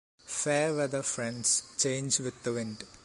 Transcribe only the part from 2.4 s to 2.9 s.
the wind.